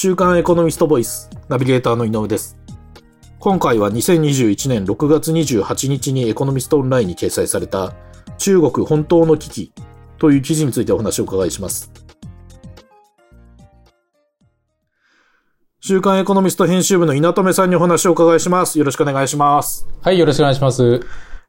[0.00, 2.56] 週刊エコノミストボイス、ナビゲーターの井上です。
[3.40, 7.94] 今回は2021年6月28日にエコノミストオンラインに掲載された
[8.38, 9.72] 中国本当の危機
[10.18, 11.90] という記事についてお話を伺いします。
[15.80, 18.78] 週刊エコノミスト編集部の稲留さんにお話を伺いします。
[18.78, 19.88] よろしくお願いします。
[20.00, 21.00] はい、よろしくお願いします。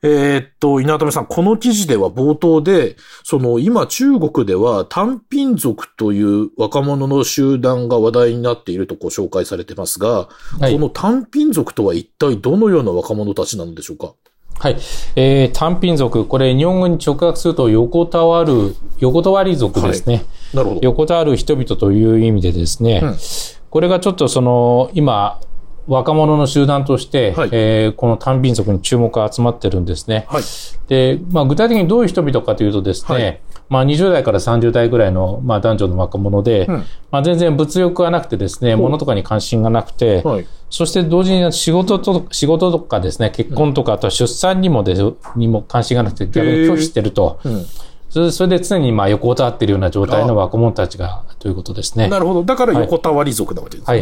[0.01, 10.29] えーっと、稲留さん、この記事では冒頭で、その今中国では単品族という若者の集団が話題になっているとご紹介されてますが、
[10.59, 14.13] はいこの単品族とは一体どのような若者たちなのでしょうか？
[14.59, 14.77] はい。
[15.15, 20.23] えー、単品族、これ日本語に直訳すると横たわる、横たわり族ですね。
[20.53, 20.81] なるほど。
[20.81, 23.15] 横たわる人々という意味でですね、うん
[23.69, 25.39] これがちょっとその、今、
[25.87, 30.25] 若者の集団として、はいえーこの単品族に注目が集まってるんですね。
[30.29, 30.43] はい。
[30.87, 36.75] で、まあ、具体的にどういう人々かというとですね、はいまあ、20代から30代ぐらいの、まあ、男女の若者で、うん
[37.11, 40.47] まあ、全然物欲がなくてですね、物とかに関心がなくて、はい。
[40.69, 47.39] そして同時に仕事と、仕事とかですね、結婚とか、あとは出産にもです、にも関心がなくて逆に拒否してると。
[47.43, 47.65] うん。
[48.09, 52.07] それで常にまあ横たわっているような状態の若者たちが、ということですね。
[52.07, 52.43] なるほど。
[52.43, 53.97] だから横たわり族なわけですね。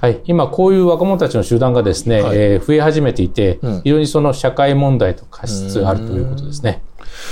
[0.00, 0.12] はい。
[0.14, 0.20] はい。
[0.26, 6.82] 今、こういう若者たちの集団がですね、はいえー増え始めていて、うん非常にその社会問題と化しつつあるということですね。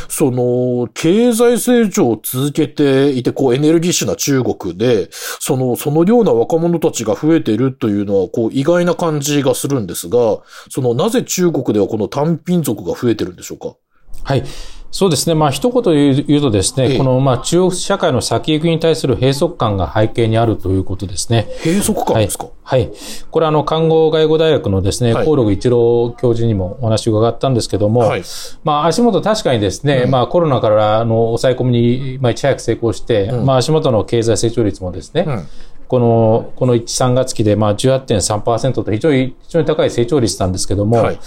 [0.09, 10.39] その、経済成長を続けていて、こう、エネルギッシュな中国で、その、そのような若者たちが増えているというのは、こう、意外な感じがするんですが、
[10.71, 13.75] その、なぜ中国ではこの単品族が増えてるんでしょうか？
[14.23, 14.45] はい。
[14.93, 15.35] そうですね。
[15.35, 16.99] まあ、一言で言うとですね、ええ。
[16.99, 21.49] この、まあ、中国社会の先行きに対する閉塞感が背景にあるということですね。
[21.65, 22.93] 閉塞感ですか、はい。
[23.31, 25.27] これはあの、看護外語大学のですね、はい。
[25.27, 28.23] 高禄一郎教授にもお話を伺ったんですけども、はい。
[28.65, 30.11] まあ足元確かにですね、うん。
[30.11, 33.47] まあコロナからあの抑え込みに、まあいち早く成功して、うん。
[33.47, 35.49] まあ足元の経済成長率もですね、うん
[35.93, 41.19] この、この1、3月期でまあ18.3%と非常に、非常に高い成長率なんですけども、はい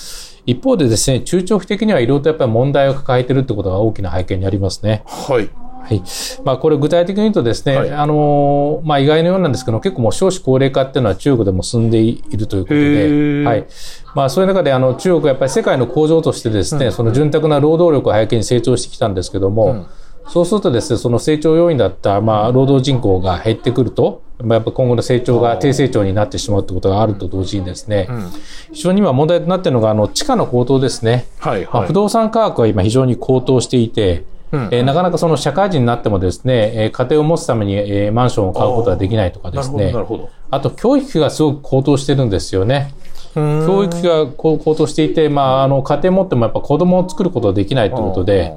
[0.47, 5.01] 一方でですね、中長期的にはいろいろとやっぱり問題を抱えているってことが大きな背景にありますね。
[5.07, 5.49] はい。
[5.81, 6.03] はい。
[6.43, 13.65] まあ、これ具体的に言うとですね、はいあのーまあ、意外のようなんですけど、結構もう少子高齢化っていうのは中国でも進んでいるということで、はい。
[14.13, 19.87] まあ、そういう中で、あの、中国はやっぱり世界の工場としてですね、うんその潤沢な労働力を背景に成長してきたんですけども、うん
[20.27, 28.29] そうするとですね、その成長要因だった、まあ、労働人口が減ってくると、まあ、やっぱ今後の成長が低成長になってしまうということがあると同時にですね、うん。
[28.73, 31.25] 非常に今問題となっているのが、あの、地価の高騰ですね。
[31.39, 31.63] はい。
[31.63, 31.93] まあ、はい不。
[31.93, 39.99] 動産価格は今非常に高騰していて、うんえーなかなかその社会人になってもですね、えー家庭を持つために、えーマンションを買うことができないとかですねな。
[39.99, 40.29] るほど。
[40.51, 42.93] あと教育費がすごく高騰してるんですよね。
[43.35, 48.55] 教教育費が高高騰していて、まあ、あの、家庭持ってもやっぱ子供を作ることができないということで、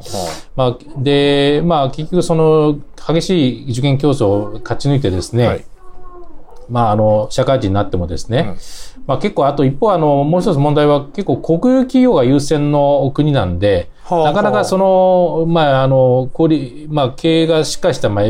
[0.54, 2.78] まあ、で、まあ、結局その、
[3.08, 5.64] 激しい受験競争を勝ち抜いてですね、はい。
[6.68, 8.56] まあ、あの、社会人になってもですね、うん
[9.06, 18.24] まあ結構、あと一方、あの、もう一つ問題は結構国有企業が優先の国なんで、はあなかなかその、まあ、あの、小売まあ、経営がしっかりした、まあ、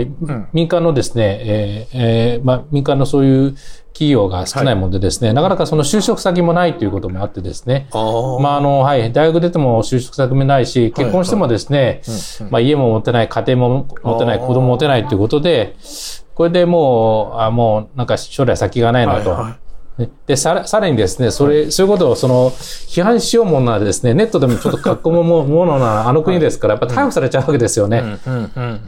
[0.53, 3.55] 民間のですね、えーえーまあ、民間のそういう
[3.93, 8.41] 企業が少ないもんでですね、なかなかその就職先もないということもあってですね、ああ。
[8.41, 12.03] まあ、あの、はい、大学出ても就職先もないし、結婚してもですね、
[12.41, 15.77] うんまあ、家も持ってない、家庭も持ってない、子供も持てないということで、
[16.35, 19.31] これでもう、あもう、なんか将来先がないなと。
[19.31, 19.53] はいはい。
[19.53, 19.68] ね
[20.27, 28.19] で、さら、さらにですね、それ、そういうことを、その、批判しようものならですね、ネットでもちょっと書き込むもものなあの国ですから、やっぱ逮捕されちゃうわけですよね。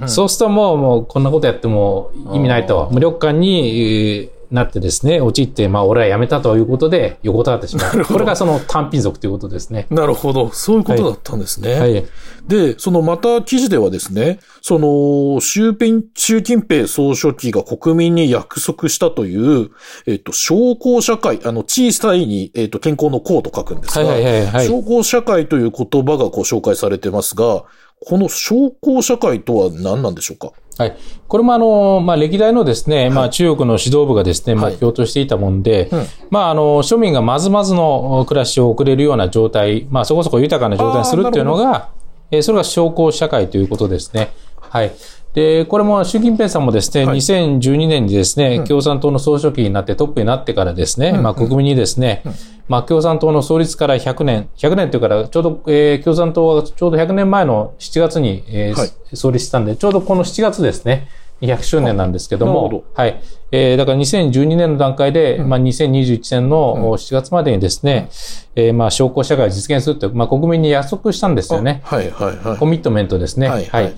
[0.06, 2.88] そうするともう、もう、こんなことやっても意味ないと。
[2.92, 8.04] 無力感に、えーなってですね、陥って、まあ、俺は辞めたということで、横たわってしまう。
[8.04, 9.86] これがその単品族ということですね。
[9.90, 10.50] なるほど。
[10.50, 11.74] そういうことだったんですね。
[11.74, 12.04] はい。
[12.48, 19.70] で、そのまた記事ではですね、その、習近習近平総書記が国民に約束したという、
[20.06, 27.64] えっと、小康社会、あの、小さいに、えっと、健康の康と書くんですが、はいはいはいはい小康社会という言葉がこう紹介されてますが、
[28.06, 30.52] この小康社会とは何なんでしょうか？
[30.78, 30.96] はい。
[31.28, 34.72] これもあの、まあ、歴代のですね、まあ、中国の指導部がですね、はい。
[34.72, 36.06] 目標としていたもんで、うん。
[36.30, 41.90] まあ、あの、庶民がまずまずの暮らしを送れるような状態、まあ、そこそこ豊かな状態にするっていうのが、
[42.30, 44.30] えーそれが小康社会ということですね。
[44.60, 44.92] はい。
[45.34, 47.18] で、これも習近平さんもですね、はい。
[47.18, 48.64] 2012年にですね、うん。
[48.64, 51.22] 共産党の総書記になってトップになってからですね、うん。
[51.22, 52.22] まあ国民にですね、
[52.70, 61.08] まあ共産党の創立から100年、100年というから、ちょうど、えー共産党はちょうど100年前の7月に、えーはい創立したんで、ちょうどこの7月ですね、
[61.40, 63.20] 200周年なんですけどなるほども、はい。
[63.50, 68.08] えーだから2012年の段階で、うんまあ2021年の7月までにですね、
[68.54, 71.80] えーまあ小康社会を実現するという、まあ国民に約束したんですよね。
[71.82, 72.56] はいはいはい。
[72.56, 73.48] コミットメントですね。
[73.48, 73.92] はいはい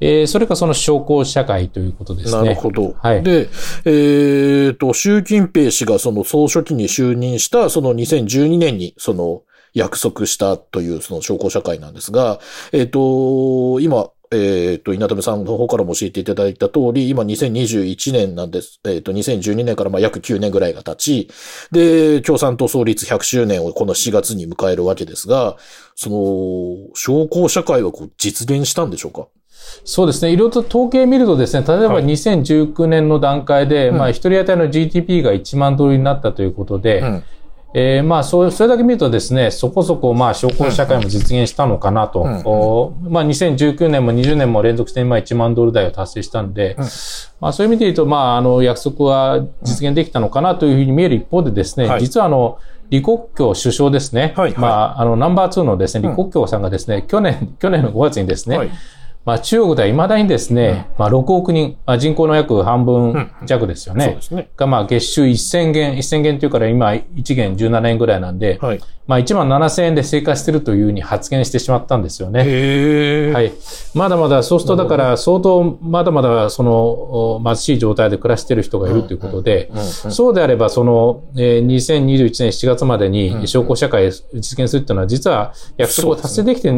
[0.00, 2.42] えー、それがその商工社会ということですね。
[2.42, 2.94] なるほど。
[3.00, 3.22] はい。
[3.22, 9.42] で、えっ、ー、と、習近平氏がその総書記に就任した、その2012年に、その、
[9.72, 12.40] 約束したというその商工社会なんですが、
[12.72, 18.80] えっ、ー、と、今、えっ、ー、と、稲富さんの方からも教えていただいた通り、今2021年なんです。
[18.84, 21.30] えっ、ー、と、2012年からまあ約9年ぐらいが経ち、
[21.72, 25.56] で、共産党創立100周年をこの4月に迎えるわけですが、
[25.96, 29.26] その、商工社会はこう実現したんでしょうか？
[29.84, 30.32] そうですね。
[30.32, 37.24] いろいろと統計見るとですね、例えば2019年の段階で、はい、まあ一人当たりの GDP が1万ドルになったということで、うん。
[37.72, 42.22] えー、まあ、それ、それだけ見るとですね、そこそこ、まあ、商工社会も実現したのかなと。
[42.22, 43.06] うん。
[43.06, 46.84] うん、まあ、2019年も20年も連続して、まあ、1万ドル台を達成したんで、うん、
[47.40, 52.58] まあ、そういう意味で言うと、まあ、あの、約束は実現できたのかなというふうに見える一方でですね、はい、実はあの、
[52.90, 54.34] 李克強首相ですね。
[54.36, 58.70] はい、はい、まあ、あの、ナンバー2のですね、李克強さんがですね、去年、去年の5月にですね、はい
[59.24, 64.04] まあ、中国では未だにですね、うん、まあ、6億人、まあ、人口の約半分弱ですよね。
[64.04, 64.50] うん、そうですね。
[64.56, 68.80] が、まあ、月収1000元、1000元というから今1元17円ぐらいなんで、はい、
[69.10, 72.44] まあ、1万7000円で生活してるというふうに発言してしまったんですよね。
[72.46, 73.52] へはい。
[73.92, 86.70] まだまだ、そうするとだから相当、まだまだその貧しい状態で暮らしている人がいるということで、そうであれば、その、えー、2021年7月までに商工社会を実現するというのは、実は約束を達成できて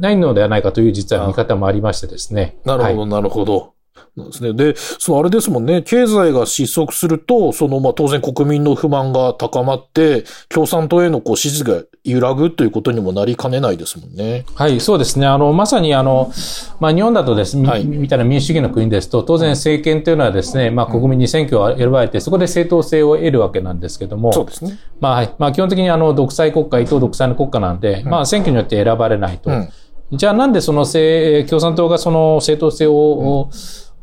[0.00, 2.56] ないのではないかという実は見方もありましてですね。
[2.64, 3.74] なるほど、はい、なるほど。
[4.16, 4.52] なんですね。
[4.52, 14.44] で、そのあれですもんね、経済が失速すると、そのまあ当然国民の不満が高まって、共産党へのこう支持が揺らぐということにもなりかねないですもんね。
[14.54, 15.26] はい、そうですね。
[15.26, 16.32] あの、まさにあの、
[16.78, 24.78] まあ日本だとですね、はい、みたいな民主主義の国ですと、当然政権というのはですね、まあ国民に選挙を選ばれて、そこで正当性を得るわけなんですけども、そうですね。
[25.00, 29.50] まあ、まあ基本的にあの、独裁国家、伊藤独裁の国家なんで、うん、まあ選挙によって選ばれないと。
[29.50, 29.68] うん
[30.12, 33.50] じゃあなんでその共産党がその正当性を、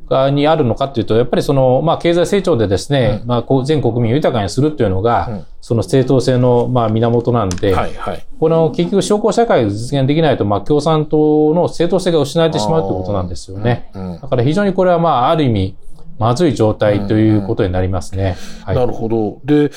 [0.09, 13.89] うん、にあるのかっていうと、やっぱりその、まあ、経済成長でですね、うん、まあ、全国民を豊かにするっていうのが、うん、その正当性の、まあ、源なんで、はいはい、この結局、商工社会を実現できないと、まあ、共産党の正当性が失われてしまうということなんですよね。
[14.21, 15.75] だから非常にこれは、まあ、ある意味、
[16.21, 18.37] まずい状態ということになりますね。
[18.63, 19.41] はい、なるほど。
[19.43, 19.69] で、えっ、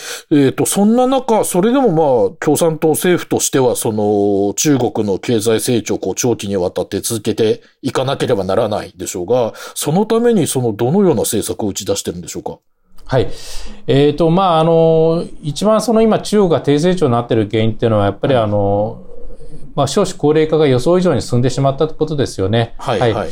[0.50, 12.58] ー、と、そんな中、それでもまあ、共産党政府としては、その、中国の経済成長をこう長期にわたって続けていかなければならないでしょうが、そのためにその、どのような政策を打ち出してるんでしょうか？
[13.06, 13.28] はい。
[13.86, 19.02] えっ、ー、と、まあ、あの、一番その今中国が低成長になっている原因っていうのは、やっぱりあの、
[19.74, 22.74] まあ、少子高齢化が予想以上に進んでしまったことですよね。
[22.76, 23.00] はい。
[23.00, 23.30] はい、はい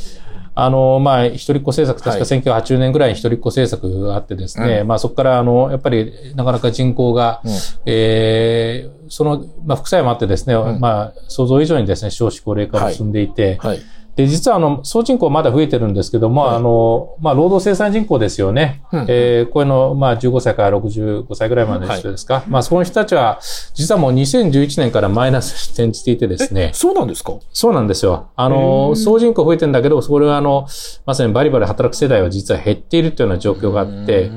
[0.55, 7.53] あの、まあ、一人っ子政策、確か1980年ぐらいに一人っ子政策があってですね、はい、まあそこから、あの、やっぱりなかなか人口が、うん、
[7.87, 13.83] えー、その、まあ副作用もあってですね、うん、まあ想像以上にですね、少子高齢化が進んでいて、はい、はい
[14.15, 18.83] で、実はあの、総人口まだ増えてるんですけども、はい、あの、まあ、労働生産人口ですよね。
[18.93, 22.35] うん、えー、これの、まあ、15歳から65歳ぐらいまでの人ですか。
[22.35, 23.41] はい、まあ、その人たちは、
[23.73, 26.73] 実はもう2011年からマイナスに転じていてですね。
[26.75, 27.33] そうなんですか？
[27.53, 28.29] そうなんですよ。
[28.37, 30.67] あの、総人口増えてるんだけど、それはあの、
[31.07, 34.31] まさにバリバリ働く世代は実は減っているというような状況があって、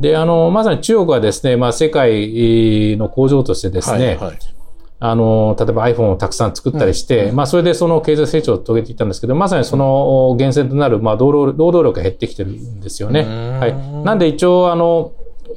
[0.00, 4.38] で、あの、まさに中国はですね、まあ、世界の工場としてですね、はいはい
[5.00, 13.22] あの、例えば iPhone をたくさん作ったりして、うん、まあそれでその経済成長を遂げていったんですけど、まさにその源泉となる、まあ労働労働力が減ってきてるんですよね。
[13.58, 13.74] はい。
[14.04, 15.12] なんで一応、あの、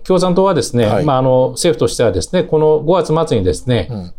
[0.06, 4.14] 共産党はですね、はい、まああの、政府としてはですね、この5月末にですね、うん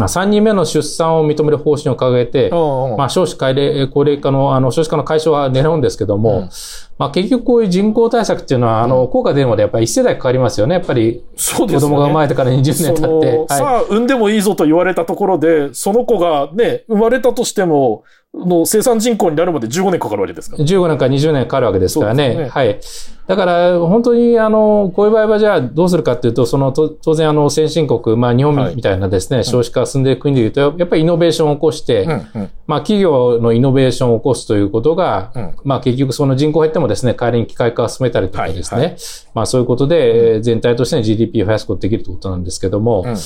[0.00, 2.50] まあ、3人目の出産を認める方針を掲げて、
[2.96, 6.50] まあ、少子高齢高齢化の、あの、少子化の解消は狙うんですけども、うん、
[6.98, 10.76] まあ、結局こういう人口対策っていうのは、あの、効果出るまでやっぱり1世代かかりますよね。
[10.76, 11.90] やっぱり、そうですね。
[11.90, 13.38] 子供が生まれてから20年経って。
[13.38, 22.34] はい、さあ、産んでもいいぞと言われたところで、その子がね、生まれたとしても、の生産人口になるまで15年かかるわけですか ?15 年から20年かかるわけですからね。
[22.36, 22.48] ね。
[22.48, 22.80] はい。
[23.26, 38.98] だから、本当に、あの、こういう場合はじゃあどうするかっていうと、その、当然、あの、先進国、まあ、日本みたいなですね、はい、少子化が進んでいる国でいうと、やっぱりイノベーションを起こして、うんうん、まあ、企業のイノベーションを起こすということが、うん、まあ、結局その人口減ってもですね、代わりに機械化を進めたりとかですね、はいはい、
[39.34, 43.16] まあ、そういうことで、全体としての GDP を増やすことができるということなんですけども、うん、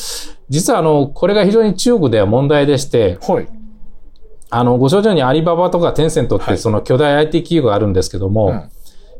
[0.51, 3.64] 実は、あの、これが非常に中国では問題でして、はい
[4.57, 8.71] あの、ご承知にアリババとかテンセントってその巨大 IT 企業があるんですけども、はいうん、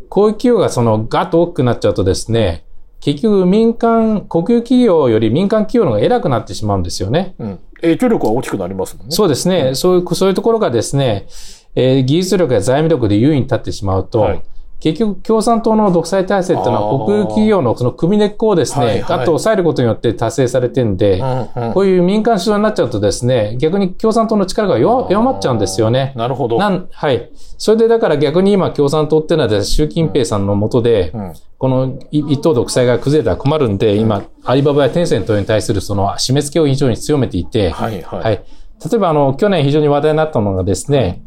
[0.09, 2.65] こういう企業がそのガッと大きくなっちゃうとですね、
[3.01, 7.35] 結局民間、国有企業より民間企業の方が偉くなってしまうんですよね。
[7.39, 9.13] うん、影響力は大きくなりますもんね。
[9.13, 9.59] そうですね。
[9.61, 11.27] うん、そういう、そういうところがですね、
[11.75, 14.43] えー、技術力や財務力で優位に立ってしまうと、はい
[14.85, 21.39] 結局共産党の独裁体制っていうのは国有企業のその首根っこをですね、はいと抑えることによって達成されてんで、うん
[21.69, 26.13] うんこういう民間主導になっちゃうとですね、逆に共産党の力が弱弱まっちゃうんですよね。
[26.17, 26.59] なるほど。
[26.59, 27.31] なん、はい。
[27.57, 38.21] それでだから逆に今共産党っていうのはですね習近平さんの下で、うんこのい一党独裁が崩れたら困るんで、今、アリババやテンセントに対するその締め付けを非常に強めていて、はいはい。
[38.21, 38.35] はい。
[38.35, 41.23] 例えば、あの、去年非常に話題になったのがですね、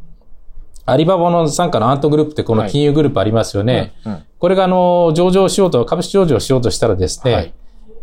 [0.88, 3.94] アリババの傘下のアントグループってこの金融グループありますよね。
[4.06, 7.54] うんうんこれが、あの、上場しようと、株式上場しようとしたらですね、はい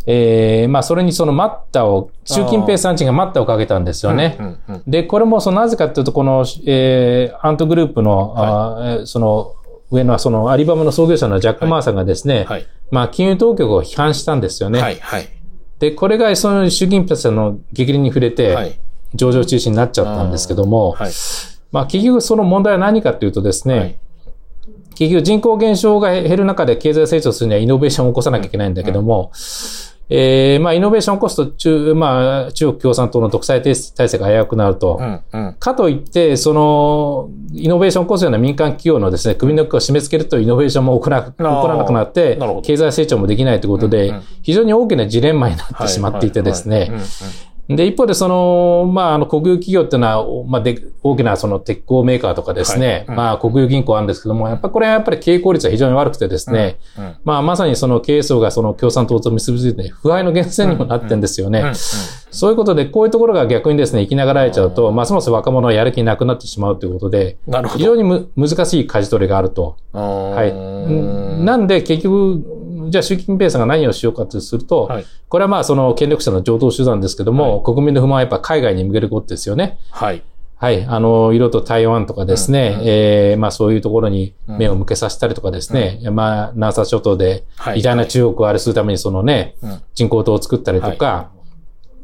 [0.06, 4.36] えーまあ、それにその待ったを、習近平さんちが待ったをかけたんですよね。
[4.40, 9.54] うんうんで、これもそのなぜかというと、この、えーアントグループの、あーえーその、
[9.92, 12.66] 上のそのアリババの創業者のジャック・マーさんがですね、はい。
[12.90, 14.82] まあ、金融当局を批判したんですよね。
[14.82, 15.28] はいはい。
[15.78, 18.80] で、これがその習近平さんの激励に触れて、はい。
[19.14, 21.12] 上場中止になっちゃったんですけども、はい。
[21.74, 23.98] まあ結局その問題は何かというとですね、はい。
[24.94, 29.32] 結局人口減少が減る中で経済成長するにはイノベーションを起こさなきゃいけないんだけども、
[30.08, 35.54] えーまあイノベーションを起こすと中、まあ中国共産党の独裁体制が危うくなると、うんうん。
[35.54, 46.92] かといって、その、イノベーションを起こすような民間企業のですね、首の毛を締め付けるとイノベーションも行わ行わなくなって経済成長もできないということでうんうん、非常に大きなジレンマになってしまっていてですね
[47.68, 61.72] で、一方で、その、まあ、あの、国有企業っていうのは、おまあ、で、大きな、その、鉄鋼メーカーとかですね、はいうんまあ、国有銀行あるんですけども、やっぱこれはやっぱり経営効率が非常に悪くてですね、うんうんまあ、まさにその経営層がその共産党と結びついて、腐敗の源泉にもなってるんですよね。
[62.30, 67.78] そういうことで、こういうところが逆にですね、生きながられちゃうと、ますます若者はやる気なくなってしまうということで、なるほど。
[67.78, 69.76] 非常にむ難しい舵取りがあると。
[69.92, 70.52] ははい。
[70.52, 72.63] んなんで、結局、
[72.94, 75.06] じゃあ習近平さんが何をしようかとすると、はい。
[75.28, 79.80] これはまあその権力者の常套手段ですけども、国民の不満はやっぱ海外に向けることですよね。
[79.90, 80.22] はい。
[80.54, 80.84] はい。
[80.84, 82.86] あの、色と台湾とかですね、うんうん。
[82.86, 87.80] えーまあそういうところに目を向けさせたりとかですね、まあ南沙諸島ではい。
[87.80, 89.82] 偉大な中国をあれするためにそのね、うん。
[89.94, 91.32] 人工島を作ったりとか、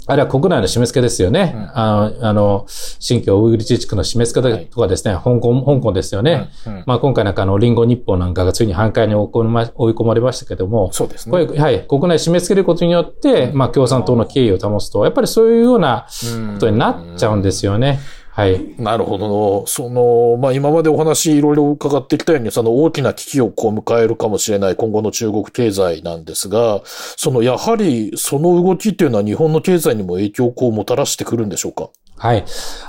[0.07, 1.53] あるいは国内の締め付けですよね。
[1.55, 6.51] うんあの、あの、新疆ウイグル自治区の締め付けとかですね、香港、香港ですよね。
[6.67, 11.31] うんうんまあ今回なんかあの、リンゴ日報なんかがついに反対に 追い込まれましたけども、そうですね。
[11.31, 16.07] これ、はい、国内締め付けることによって、まあ共産党の敬意を保つと、やっぱりそういうような
[16.55, 18.01] ことになっちゃうんですよね。
[18.41, 18.75] はい。
[18.79, 19.67] なるほど。
[19.67, 31.91] その、まあ、今までお話いろいろ伺ってきたように、その大きな危機をこう迎えるかもしれない今後の中国経済なんですが、その、やはりその動きっていうのは日本の経済にも影響をこうもたらしてくるんでしょうか？
[32.17, 32.45] はい。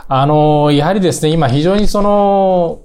[0.08, 2.82] あの、やはりですね、今非常にその、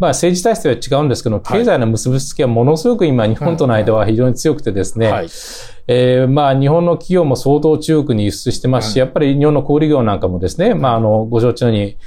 [0.00, 5.28] まあ政治体制は違うんですけど、経済の結びつきはものすごく今日本との間は非常に強くてですね、はい。
[5.86, 11.98] えーまあ日本の企業も相当中国に輸出してますし、やっぱり日本の小売業なんかもですね、まああの、ご承知のように、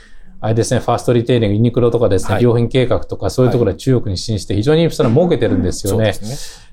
[0.42, 6.06] あれですね、ファーストリテイリング、ユニクロとかですね、はい良品計画とかそういうところで中国に進出して非常にそれ儲けてるんですよね。
[6.06, 6.14] ね。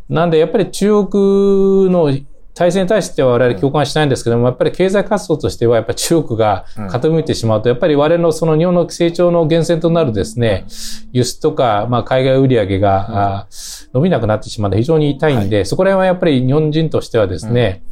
[0.09, 2.11] なんでやっぱり中国の
[2.55, 10.67] 体制に対しては我々共感しないんですけども、やっぱり経済活動としてはやっぱり中国が傾いてしまうと、やっぱり我々のその日本の成長の源泉となるですね、
[11.13, 13.47] 輸出とか、まあ海外売上が、あ
[13.95, 17.83] 伸びなくなってしまうので非常に痛いんで、そこら辺はやっぱり日本人としてはですね、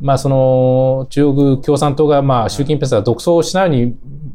[0.00, 3.88] まあその中国共産党がまあ習近平さんが独走しないよ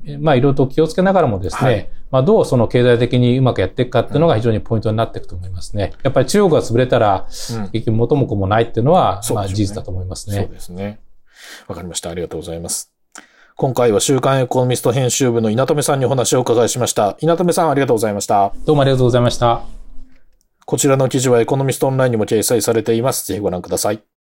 [0.06, 5.94] うに、まあいろいろと気をつけながらもですね、はいまあどうその経済的にうまくやっていくかっていうのが非常にポイントになっていくと思いますね。
[6.04, 10.48] やっぱり中国が潰れたら、うん結局元も子もないっていうのは、まあ事実だと思いますそうね。
[10.48, 11.00] ですね。
[11.68, 12.10] わかりました。
[12.10, 12.94] ありがとうございます。
[13.56, 17.18] 今回は週刊エコノミスト編集部の稲留さんにお話をお伺いしました。
[17.20, 18.54] 稲留さんありがとうございました。
[18.66, 19.62] どうもありがとうございました。
[20.66, 23.26] こちらの記事はエコノミストオンラインにも掲載されています。
[23.26, 24.17] ぜひご覧ください。